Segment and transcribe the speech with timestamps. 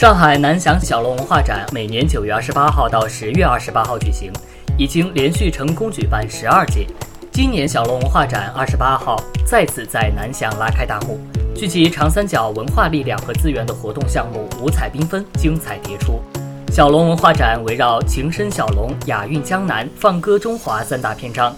[0.00, 4.32] 上海南翔小龙文化展每年九月二十八号到十月二十八号举行，
[4.78, 6.86] 已经连续成功举办十二届。
[7.30, 11.20] 今年小龙文化展二十八号再次在南翔拉开大幕，
[11.54, 16.18] 聚集长三角文化力量和资源的活动项目五彩缤纷、精彩迭出。
[16.72, 21.54] 小龙文化展围绕“情深小龙”“雅韵江南”“放歌中华”三大篇章，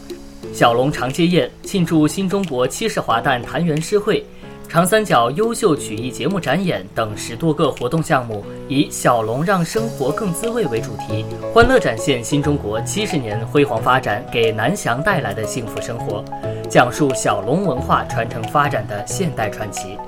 [0.52, 4.27] 小龙长街宴庆祝新中国七十华诞坛元诗会。
[4.73, 16.24] 长三角优秀曲艺节目展演等十多个活动项目，以“小龙让生活更滋味”为主题，欢乐展现新中国七十年辉煌发展给南翔带来的幸福生活，
[16.70, 19.98] 讲述小龙文化传承发展的现代传奇。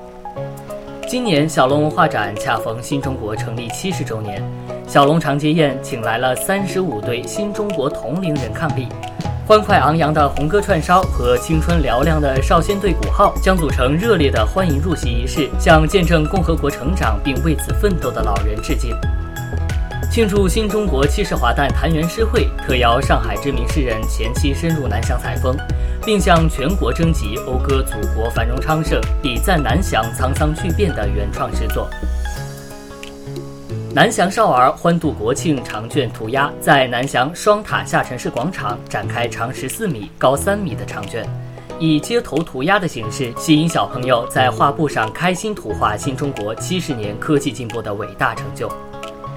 [1.07, 4.43] 今年小龙文化展恰逢新中国成立七十周年，
[4.87, 8.87] 小龙长街宴请来了三十五对新中国同龄人伉俪。
[9.47, 18.95] 欢快昂扬的红歌串烧和青春嘹亮的少先队鼓号将组成热烈的欢迎入席仪式，向见证共和国成长并为此奋斗的老人致敬。
[20.11, 25.55] 庆祝新中国七十华诞谭元诗会，特邀上海知名诗人前期深入南翔采风，
[26.03, 31.87] 并向全国征集讴歌祖国繁荣昌盛、礼赞南翔沧桑巨变的原创诗作。
[33.95, 41.25] 南翔少儿欢度国庆长卷涂鸦在南翔双塔下沉式广场展开长十四米、高三米的长卷，
[41.79, 48.69] 以街头涂鸦的形式吸引小朋友在画布上开心涂画新中国七十年科技进步的伟大成就。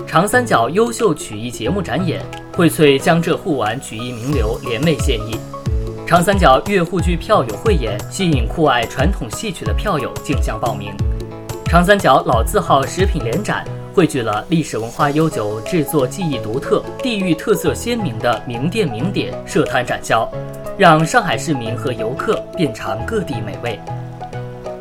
[0.08, 2.20] 长三角优秀曲艺节目展演
[2.50, 5.38] 荟萃江浙沪皖曲艺名流联袂献艺，
[6.04, 10.92] 长三角粤沪剧票友汇演吸引酷爱传统戏曲的票友竞相报名。
[11.66, 13.64] 长三角老字号食品联展。
[13.98, 20.30] 汇聚了历史文化悠久、制作技艺独特、地域特色鲜明的名店名点设摊展销，
[20.78, 23.76] 让上海市民和游客遍尝各地美味。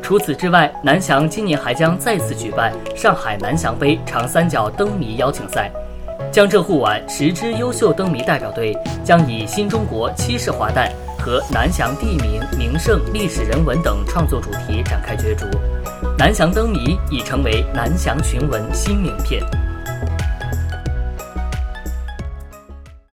[0.00, 5.68] 除此之外，南翔今年还将再次举办上海南翔杯长三角灯谜邀请赛，
[6.30, 15.44] 江浙沪皖十支优秀灯谜代表队将以新中国七世华诞和南翔地名、名胜、历史人文等创作主题展开角逐。
[16.16, 19.42] 南翔灯谜已成为南翔群文新名片。